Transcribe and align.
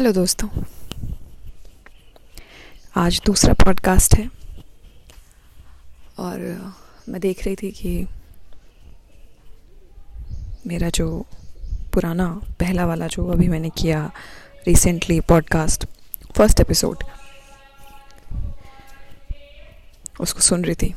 Hello 0.00 0.12
दोस्तों। 0.12 0.48
आज 2.96 3.22
दूसरा 3.26 3.52
पॉडकास्ट 3.52 4.14
है। 4.14 4.30
और 6.18 6.38
मैं 7.08 7.20
देख 7.20 7.44
रही 7.44 7.56
थी 7.56 7.70
कि 7.70 8.06
मेरा 10.66 10.88
जो 10.88 11.26
पुराना, 11.92 12.40
पहला 12.60 12.86
वाला 12.86 13.06
जो 13.06 13.28
अभी 13.28 13.48
मैंने 13.48 13.70
किया 13.70 14.12
रिसेंटली 14.66 15.20
पॉडकास्ट 15.20 15.86
फ़र्स्ट 16.36 16.60
एपिसोड 16.60 17.04
उसको 20.20 20.40
सुन 20.40 20.64
रही 20.64 20.74
थी। 20.74 20.94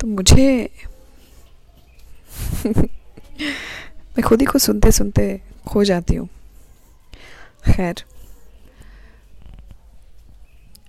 तो 0.00 0.06
मुझे 0.06 0.70
मैं 2.66 4.22
खुद 4.22 4.40
ही 4.40 4.46
को 4.46 4.58
सुनते 4.58 4.92
सुनते 4.92 5.42
खो 5.66 5.84
जाती 5.84 6.14
हूँ। 6.14 6.28
खैर। 7.66 8.02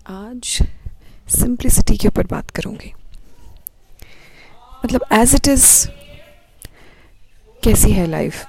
आज 0.07 0.43
सिंप्लिसिटी 1.29 1.97
के 1.97 2.07
ऊपर 2.07 2.27
बात 2.27 2.51
करूँगी। 2.51 2.93
मतलब 4.85 5.05
एज 5.13 5.33
इट 5.35 5.47
इज़ 5.47 5.87
कैसी 7.63 7.91
है 7.91 8.05
लाइफ 8.07 8.45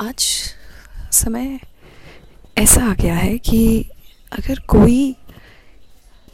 आज 0.00 0.24
समय 1.12 1.58
ऐसा 2.58 2.84
आ 2.84 2.94
गया 2.94 3.14
है 3.14 3.36
कि 3.38 3.90
अगर 4.32 4.58
कोई 4.68 5.14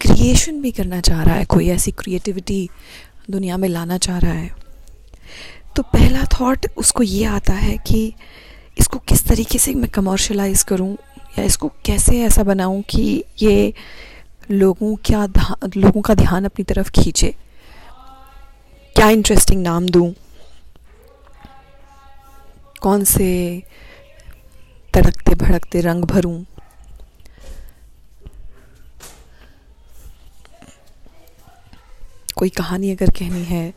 क्रिएशन 0.00 0.60
भी 0.62 0.70
करना 0.70 1.00
चाह 1.00 1.22
रहा 1.22 1.34
है, 1.34 1.44
कोई 1.44 1.68
ऐसी 1.68 1.90
क्रिएटिविटी 1.90 2.68
दुनिया 3.30 3.56
में 3.56 3.68
लाना 3.68 3.98
चाह 3.98 4.18
रहा 4.18 4.32
है। 4.32 4.50
तो 5.76 5.82
पहला 5.82 6.24
थॉट 6.32 6.66
उसको 6.76 7.02
ये 7.02 7.24
आता 7.24 7.52
है 7.52 7.76
कि 7.78 8.12
इसको 8.78 8.98
किस 8.98 9.24
तरीके 9.24 9.58
से 9.58 9.74
मैं 9.74 9.90
कमर्शलाइज 9.90 10.62
करूँ, 10.62 10.96
या 11.38 11.44
इसको 11.44 11.68
कैसे 11.84 12.20
ऐसा 12.22 12.42
बनाऊँ 12.42 12.82
कि 12.82 13.24
ये 13.42 13.72
लोगों 14.50 14.94
क्या 15.04 15.24
लोगों 15.76 16.00
का 16.00 16.14
ध्यान 16.14 16.44
अपनी 16.44 16.64
तरफ़ 16.64 16.90
खींचे। 16.90 17.34
क्या 18.96 19.08
इंटरेस्टिंग 19.10 19.62
नाम 19.62 19.88
दूँ? 19.88 20.12
कौन 22.80 23.04
से 23.04 23.28
तड़कते 24.94 25.34
भड़कते 25.34 25.80
रंग 25.80 26.04
भरूं? 26.04 26.42
कोई 32.38 32.48
कहानी 32.48 32.90
अगर 32.90 33.10
कहनी 33.10 33.42
है 33.44 33.72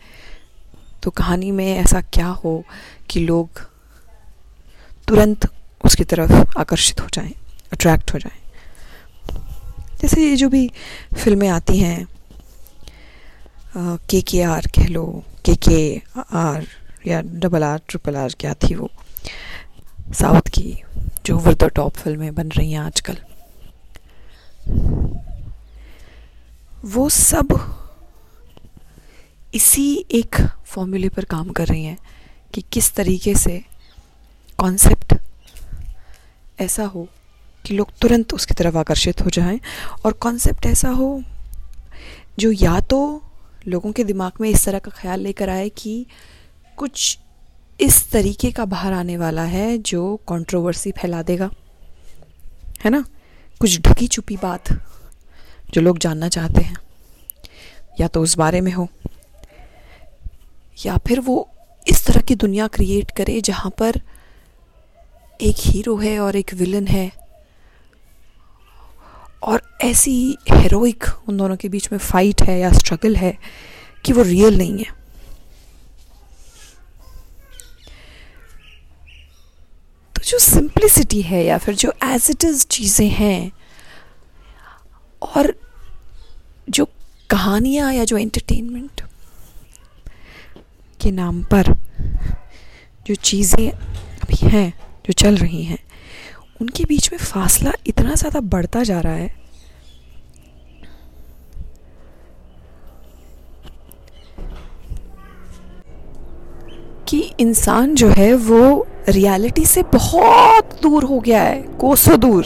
तो 1.03 1.11
कहानी 1.11 1.51
में 1.51 1.65
ऐसा 1.77 2.01
क्या 2.13 2.27
हो 2.43 2.63
कि 3.09 3.19
लोग 3.19 3.61
तुरंत 5.07 5.47
उसकी 5.83 6.03
तरफ़ 6.03 6.59
आकर्षित 6.59 7.01
हो 7.01 7.07
जाएँ 7.13 7.33
अट्रैक्ट 7.73 8.13
हो 8.13 8.19
जाएँ? 8.19 8.39
जैसे 10.01 10.29
ये 10.29 10.35
जो 10.35 10.49
भी 10.49 10.67
फ़िल्में 11.15 11.47
आती 11.49 11.77
हैं 11.77 12.07
के 14.09 14.21
के 14.21 14.41
आर 14.43 14.67
कह 14.75 14.87
लो 14.87 15.05
के 15.45 15.55
के 15.67 15.81
आर 16.35 16.67
या 17.07 17.21
डबल 17.21 17.63
आर 17.63 17.81
ट्रिपल 17.89 18.15
आर 18.15 18.33
क्या 18.39 18.53
थी 18.63 18.75
वो? 18.75 18.89
साउथ 20.13 20.49
की 20.53 20.81
जो 21.25 21.35
ओवर 21.35 21.53
द 21.53 21.71
टॉप 21.75 21.97
फ़िल्में 21.97 22.33
बन 22.35 22.49
रही 22.49 22.71
हैं 22.71 22.79
आजकल। 22.79 23.17
वो 26.85 27.09
सब 27.09 27.59
इसी 29.53 30.05
एक 30.11 30.35
फॉर्मूले 30.65 31.09
पर 31.09 31.25
काम 31.25 31.49
कर 31.49 31.67
रही 31.67 31.83
हैं 31.83 31.97
कि 32.53 32.61
किस 32.61 32.93
तरीके 32.93 33.35
से 33.35 33.65
कॉन्सेप्ट 34.57 35.15
ऐसा 36.59 36.85
हो 36.85 37.07
कि 37.65 37.73
लोग 37.73 37.91
तुरंत 38.01 38.33
उसकी 38.33 38.53
तरफ़ 38.53 38.77
आकर्षित 38.77 39.21
हो 39.21 39.29
जाएँ 39.29 39.59
और 40.05 40.13
कॉन्सेप्ट 40.13 40.65
ऐसा 40.65 40.89
हो 40.89 41.23
जो 42.39 42.51
या 42.51 42.79
तो 42.79 43.23
लोगों 43.67 43.91
के 43.91 44.03
दिमाग 44.03 44.31
में 44.41 44.49
इस 44.49 44.65
तरह 44.65 44.79
का 44.79 44.91
ख्याल 44.91 45.19
लेकर 45.19 45.49
आए 45.49 45.69
कि 45.69 46.05
कुछ 46.77 47.19
इस 47.81 48.11
तरीके 48.11 48.51
का 48.51 48.65
बाहर 48.65 48.93
आने 48.93 49.17
वाला 49.17 49.43
है 49.43 49.77
जो 49.77 50.15
कंट्रोवर्सी 50.15 50.91
फैला 50.91 51.23
देगा। 51.23 51.49
है 52.85 52.91
ना? 52.91 53.05
कुछ 53.59 53.81
ढकी 53.81 54.07
छुपी 54.07 54.37
बात 54.37 54.63
जो 55.73 55.81
लोग 55.81 55.97
जानना 55.97 56.29
चाहते 56.29 56.61
हैं। 56.61 56.75
या 57.99 58.07
तो 58.07 58.21
उस 58.21 58.37
बारे 58.37 58.61
में 58.61 58.71
हो। 58.71 58.87
या 60.77 60.97
फिर 60.97 61.19
वो 61.19 61.47
इस 61.87 62.05
तरह 62.05 62.21
की 62.21 62.35
दुनिया 62.35 62.67
क्रिएट 62.67 63.11
करे 63.11 63.39
जहाँ 63.41 63.71
पर 63.79 63.99
एक 65.41 65.55
हीरो 65.59 65.95
है 65.97 66.19
और 66.19 66.35
एक 66.35 66.53
विलन 66.53 66.87
है। 66.87 67.11
और 69.43 69.61
ऐसी 69.83 70.37
हेरोइक 70.49 71.03
उन 71.29 71.37
दोनों 71.37 71.55
के 71.57 71.69
बीच 71.69 71.91
में 71.91 71.97
फाइट 71.99 72.41
है 72.41 72.59
या 72.59 72.71
स्ट्रगल 72.71 73.15
है 73.15 73.37
कि 74.05 74.13
वो 74.13 74.23
रियल 74.23 74.57
नहीं 74.57 74.77
है। 74.79 74.99
तो 80.15 80.23
जो 80.23 80.39
सिंप्लिसिटी 80.39 81.21
है 81.21 81.43
या 81.45 81.57
फिर 81.57 81.75
जो 81.75 81.93
एज 82.03 82.27
इट 82.31 82.43
इज़ 82.43 82.65
चीज़ें 82.67 83.09
हैं 83.09 83.51
और 85.21 85.53
जो 86.69 86.85
कहानियाँ 87.29 87.93
या 87.93 88.05
जो 88.05 88.17
एंटरटेनमेंट 88.17 89.01
के 91.01 91.11
नाम 91.11 91.41
पर 91.43 91.73
जो 93.07 93.15
चीज़ें 93.15 93.69
अभी 93.69 94.47
हैं, 94.47 94.73
जो 95.05 95.13
चल 95.13 95.37
रही 95.37 95.63
हैं, 95.63 95.79
उनके 96.61 96.83
बीच 96.83 97.11
में 97.11 97.19
फासला 97.19 97.71
इतना 97.87 98.15
ज़्यादा 98.15 98.39
बढ़ता 98.39 98.83
जा 98.83 98.99
रहा 99.01 99.13
है। 99.13 99.39
कि 107.07 107.19
इंसान 107.39 107.95
जो 107.95 108.09
है, 108.09 108.33
वो 108.33 108.87
रियलिटी 109.09 109.65
से 109.65 109.83
बहुत 109.93 110.79
दूर 110.83 111.03
हो 111.03 111.19
गया 111.19 111.41
है, 111.41 111.61
कोसों 111.79 112.19
दूर। 112.19 112.45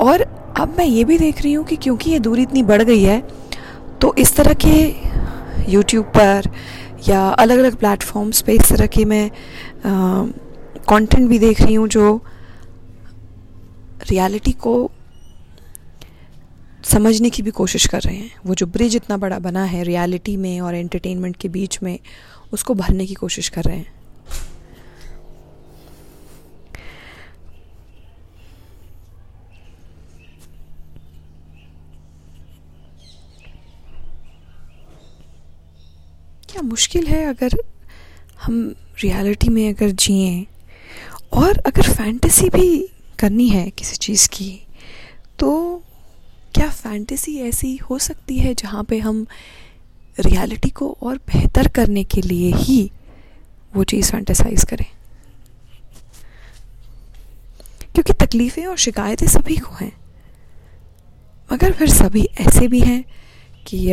और 0.00 0.22
अब 0.56 0.74
मैं 0.78 0.84
ये 0.84 1.04
भी 1.04 1.18
देख 1.18 1.42
रही 1.42 1.52
हूँ 1.52 1.64
कि 1.64 1.76
क्योंकि 1.76 2.10
ये 2.10 2.18
दूरी 2.18 2.42
इतनी 2.42 2.62
बढ़ 2.62 2.82
गई 2.82 3.02
है 3.02 3.20
तो 4.00 4.14
इस 4.18 4.34
तरह 4.36 4.54
के 4.64 4.70
यूट्यूब 5.70 6.04
पर 6.16 6.50
या 7.08 7.28
अलग 7.28 7.58
अलग 7.58 7.76
प्लेटफॉर्म्स 7.76 8.40
पे 8.42 8.52
इस 8.52 8.68
तरह 8.68 8.86
की 8.86 9.04
मैं 9.04 9.30
कंटेंट 10.88 11.28
भी 11.28 11.38
देख 11.38 11.60
रही 11.60 11.74
हूँ 11.74 11.88
जो 11.88 12.20
रियलिटी 14.10 14.52
को 14.52 14.90
समझने 16.84 17.30
की 17.30 17.42
भी 17.42 17.50
कोशिश 17.50 17.86
कर 17.86 18.00
रहे 18.00 18.16
हैं। 18.16 18.30
वो 18.46 18.54
जो 18.54 18.66
ब्रिज 18.66 18.96
इतना 18.96 19.16
बड़ा 19.16 19.38
बना 19.38 19.64
है 19.64 19.82
रियलिटी 19.84 20.36
में 20.36 20.60
और 20.60 20.74
एंटरटेनमेंट 20.74 21.36
के 21.36 21.48
बीच 21.48 21.78
में, 21.82 21.98
उसको 22.52 22.74
भरने 22.74 23.06
की 23.06 23.14
कोशिश 23.14 23.48
कर 23.48 23.64
रहे 23.64 23.76
हैं। 23.76 23.99
क्या 36.60 36.68
मुश्किल 36.68 37.06
है 37.06 37.24
अगर 37.24 37.54
हम 38.42 38.56
रियलिटी 39.02 39.48
में 39.48 39.68
अगर 39.68 39.90
जिए? 39.90 40.46
और 41.32 41.58
अगर 41.58 41.82
फैंटेसी 41.82 42.48
भी 42.48 42.88
करनी 43.18 43.48
है 43.48 43.70
किसी 43.70 43.96
चीज़ 43.96 44.28
की 44.28 44.50
तो 45.38 45.50
क्या 46.54 46.68
फैंटेसी 46.68 47.38
ऐसी 47.40 47.76
हो 47.76 47.98
सकती 47.98 48.36
है 48.38 48.54
जहाँ 48.54 48.84
पे 48.84 48.98
हम 48.98 49.26
रियलिटी 50.18 50.68
को 50.68 50.90
और 51.02 51.16
बेहतर 51.16 51.68
करने 51.68 52.04
के 52.04 52.22
लिए 52.22 52.52
ही 52.56 52.90
वो 53.74 53.84
चीज़ 53.84 54.10
फैंटेसाइज 54.12 54.64
करें? 54.64 54.86
क्योंकि 57.94 58.12
तकलीफ़ें 58.12 58.66
और 58.66 58.76
शिकायतें 58.76 59.26
सभी 59.26 59.56
को 59.56 59.74
हैं। 59.80 59.92
मगर 61.52 61.72
फिर 61.72 61.88
सभी 61.88 62.28
ऐसे 62.40 62.68
भी 62.68 62.80
हैं 62.80 63.04
कि 63.66 63.88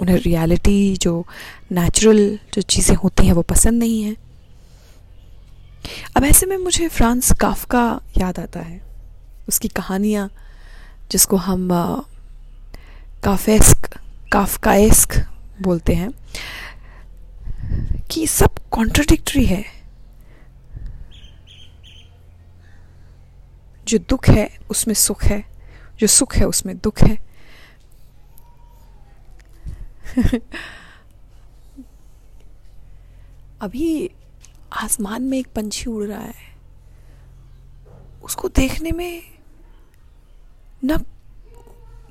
उन्हें 0.00 0.16
रियलिटी 0.16 0.96
जो 0.96 1.26
नेचुरल 1.72 2.38
जो 2.54 2.62
चीज़ें 2.62 2.96
होती 2.96 3.26
हैं 3.26 3.32
वो 3.32 3.42
पसंद 3.42 3.78
नहीं 3.78 4.02
है। 4.02 4.16
अब 6.16 6.24
ऐसे 6.24 6.46
में 6.46 6.56
मुझे 6.56 6.88
फ्रांस 6.88 7.32
काफका 7.32 8.00
याद 8.18 8.38
आता 8.38 8.60
है। 8.60 8.80
उसकी 9.48 9.68
कहानियाँ 9.68 10.30
जिसको 11.10 11.36
हम 11.36 11.68
काफेस्क, 13.24 13.98
काफकाएस्क 14.32 15.14
बोलते 15.62 15.94
हैं, 15.94 16.10
कि 18.10 18.26
सब 18.26 18.50
कॉन्ट्रडिक्टरी 18.70 19.44
है। 19.44 19.64
जो 23.88 23.98
दुख 23.98 24.28
है, 24.28 24.58
उसमें 24.70 24.94
सुख 24.94 25.24
है। 25.24 25.44
जो 26.00 26.06
सुख 26.06 26.36
है, 26.36 26.44
उसमें 26.44 26.78
दुख 26.78 27.02
है। 27.02 27.27
अभी 33.60 34.10
आसमान 34.72 35.22
में 35.22 35.38
एक 35.38 35.46
पंछी 35.46 35.90
उड़ 35.90 36.04
रहा 36.04 36.20
है। 36.20 36.34
उसको 38.22 38.48
देखने 38.48 38.92
में 38.92 39.22
न 40.84 41.04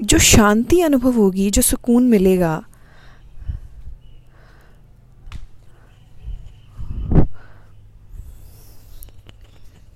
जो 0.01 0.19
शांति 0.19 0.81
अनुभव 0.81 1.13
होगी, 1.13 1.51
जो 1.51 1.61
सुकून 1.61 2.03
मिलेगा, 2.03 2.65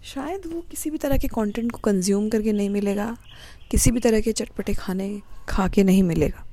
शायद 0.03 0.41
वो 0.53 0.61
किसी 0.61 0.89
भी 0.89 0.97
तरह 0.97 1.17
के 1.17 1.27
कंटेंट 1.27 1.71
को 1.71 1.77
कंज्यूम 1.77 2.29
करके 2.29 2.51
नहीं 2.51 2.69
मिलेगा, 2.69 3.17
किसी 3.71 3.91
भी 3.91 3.99
तरह 3.99 4.21
के 4.21 4.31
चटपटे 4.31 4.73
खाने 4.73 5.21
खा 5.49 5.67
के 5.67 5.83
नहीं 5.83 6.03
मिलेगा। 6.03 6.50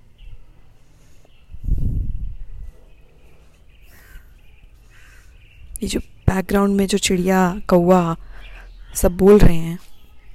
ये 5.83 5.89
जो 5.89 6.01
बैकग्राउंड 6.01 6.77
में 6.77 6.87
जो 6.87 6.99
चिड़िया 6.99 7.63
कौआ 7.69 8.17
सब 8.95 9.17
बोल 9.17 9.39
रहे 9.39 9.57
हैं 9.57 9.79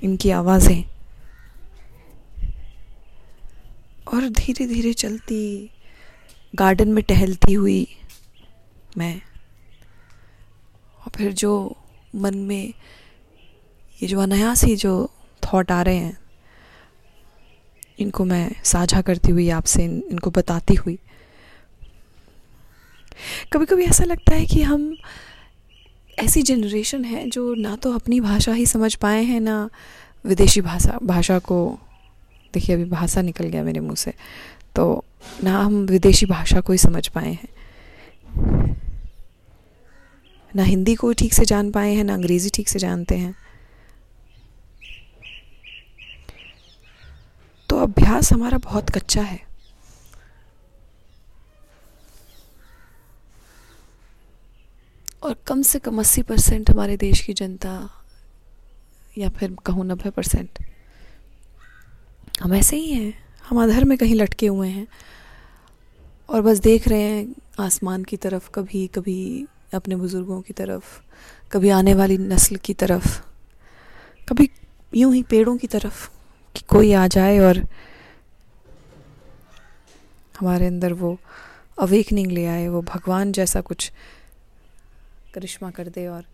इनकी 0.04 0.30
आवाज़ें। 0.30 0.84
और 4.14 4.30
धीरे 4.30 4.68
धीरे 4.68 4.94
चलती 4.94 5.70
गार्डन 6.56 6.88
में 6.88 7.04
टहलती 7.04 7.54
हुई 7.54 7.88
मैं। 8.98 9.22
और 11.00 11.12
फिर 11.16 11.32
जो 11.34 11.78
मन 12.16 12.38
में 12.38 12.74
ये 14.02 14.08
जो 14.08 14.20
अनायास 14.20 14.66
जो 14.66 15.12
थॉट 15.44 15.72
आ 15.72 15.82
रहे 15.82 15.96
हैं 15.96 16.18
इनको 18.00 18.26
मैं 18.26 18.52
साझा 18.64 19.02
करती 19.02 19.32
हुई 19.32 19.50
आपसे 19.50 19.84
इन, 19.84 20.04
इनको 20.12 20.32
बताती 20.32 20.76
हुई। 20.76 21.00
कभी 23.54 23.66
कभी 23.66 23.84
ऐसा 23.84 24.04
लगता 24.04 24.36
है 24.36 24.46
कि 24.46 24.62
हम 24.62 24.96
ऐसी 26.20 26.42
जनरेशन 26.42 27.06
है 27.06 27.30
जो 27.30 27.54
ना 27.56 27.76
तो 27.76 27.94
अपनी 27.94 28.20
भाषा 28.22 28.54
ही 28.54 28.66
समझ 28.66 28.94
पाए 28.96 29.24
हैं, 29.24 29.40
ना 29.40 29.70
विदेशी 30.26 30.62
भाषा 30.62 30.98
भाषा 31.04 31.40
को, 31.40 31.80
देखिए 32.54 32.76
अभी 32.76 32.86
भाषा 32.86 33.22
निकल 33.22 33.46
गया 33.46 33.64
मेरे 33.64 33.80
मुँह 33.80 33.96
से 33.96 34.14
तो 34.76 35.04
ना 35.44 35.58
हम 35.60 35.86
विदेशी 35.86 36.26
भाषा 36.26 36.62
को 36.62 36.72
ही 36.72 36.78
समझ 36.78 37.08
पाए 37.08 37.32
हैं। 37.32 37.48
ना 40.56 40.64
हिंदी 40.64 40.96
को 40.96 41.14
ठीक 41.14 41.34
से 41.34 41.46
जान 41.46 41.72
पाए 41.72 41.94
हैं, 41.94 42.04
ना 42.04 42.14
अंग्रेज़ी 42.14 42.50
ठीक 42.50 42.70
से 42.70 42.80
जानते 42.80 43.18
हैं। 43.18 43.34
तो 47.70 47.78
अभ्यास 47.78 48.32
हमारा 48.34 48.58
बहुत 48.58 48.90
कच्चा 48.90 49.22
है। 49.22 49.40
और 55.24 55.36
कम 55.48 55.62
से 55.62 55.80
कम 55.80 56.00
अस्सी 56.00 56.22
परसेंट 56.22 56.70
हमारे 56.70 56.96
देश 56.98 57.20
की 57.22 57.34
जनता 57.34 57.90
या 59.18 59.30
फिर 59.30 59.56
कहूँ 59.66 59.86
नब्बे 59.86 60.10
परसेंट। 60.10 60.60
हम 62.42 62.54
ऐसे 62.54 62.78
ही 62.78 62.92
हैं। 62.92 63.14
हम 63.50 63.62
अधर 63.64 63.84
में 63.84 63.98
कहीं 63.98 64.16
लटके 64.16 64.48
हुए 64.48 64.68
हैं 64.70 64.88
और 66.30 66.42
बस 66.42 66.60
देख 66.60 66.88
रहे 66.88 67.02
हैं 67.02 67.36
आसमान 67.60 68.04
की 68.04 68.18
तरफ़, 68.18 68.50
कभी 68.50 68.86
कभी 68.88 69.46
अपने 69.74 69.96
बुज़ुर्गों 69.96 70.42
की 70.42 70.54
तरफ़, 70.54 71.00
कभी 71.52 71.70
आने 71.70 71.94
वाली 71.94 72.18
नस्ल 72.18 72.56
की 72.56 72.74
तरफ़, 72.74 73.22
कभी 74.30 74.50
यूँ 74.94 75.14
ही 75.16 75.24
पेड़ों 75.24 75.58
की 75.58 75.68
तरफ़ 75.68 76.10
कि 76.56 76.66
कोई 76.68 76.92
आ 76.94 77.08
जाए 77.08 77.40
और 77.40 77.58
हमारे 80.40 80.68
अंदर 80.68 80.94
वो 80.94 81.18
अवेकनिंग 81.80 82.32
ले 82.32 82.46
आए, 82.46 82.68
वो 82.68 82.82
भगवान 82.82 83.32
जैसा 83.32 83.62
कुछ 83.62 83.92
करिश्मा 85.34 85.72
कर 85.72 85.88
दे 85.90 86.08
और 86.08 86.26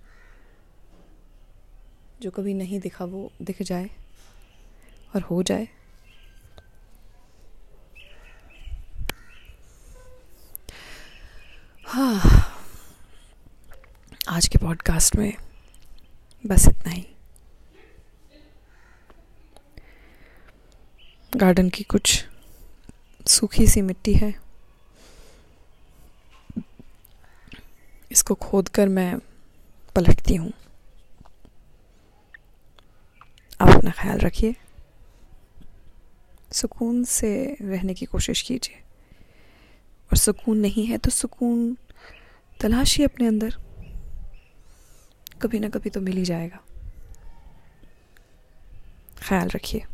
जो 2.22 2.32
कभी 2.32 2.54
नहीं 2.54 2.80
दिखा 2.80 3.06
वो 3.06 3.32
दिख 3.42 3.62
जाए 3.62 3.90
और 5.16 5.22
हो 5.22 5.44
जाए। 5.44 5.68
हाँ 11.88 12.22
आज 14.30 14.48
के 14.48 14.58
पॉडकास्ट 14.58 15.16
में 15.16 15.34
बस 16.46 16.68
इतना 16.68 16.92
ही। 16.92 17.06
गार्डन 21.36 21.70
की 21.70 21.84
कुछ 21.84 22.26
सूखी 23.28 23.68
सी 23.68 23.82
मिट्टी 23.82 24.14
है। 24.14 24.49
इसको 28.12 28.36
खोद 28.36 28.70
कर 28.70 28.88
मैं 28.88 29.20
पलटती 29.96 30.36
हूँ। 30.36 30.54
आप 33.62 33.70
अपना 33.70 33.92
ख्याल 33.92 34.20
रखिए। 34.20 34.56
सुकून 36.52 37.04
से 37.04 37.58
रहने 37.62 37.94
की 37.94 38.06
कोशिश 38.06 38.42
कीजिए। 38.42 38.76
और 40.10 40.18
सुकून 40.18 40.58
नहीं 40.58 40.86
है 40.86 40.98
तो 40.98 41.10
सुकून 41.10 41.78
तलाशिए 42.62 43.06
अपने 43.06 43.28
अंदर। 43.28 43.56
कभी 45.42 45.60
ना 45.60 45.70
कभी 45.70 45.90
तो 45.90 46.02
मिल 46.02 46.18
ही 46.18 46.26
जाएगा। 46.26 46.60
ख्याल 49.28 49.50
रखिए। 49.50 49.86